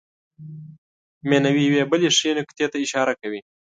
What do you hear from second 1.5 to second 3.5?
یوې بلې ښې نکتې ته اشاره کوي.